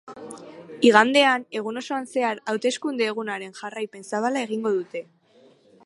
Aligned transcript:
Igandean, 0.87 1.43
egun 1.59 1.77
osoan 1.81 2.09
zehar 2.15 2.41
hauteskunde 2.53 3.07
egunaren 3.11 3.55
jarraipen 3.61 4.09
zabala 4.13 4.45
egingo 4.49 4.75
dute. 4.81 5.05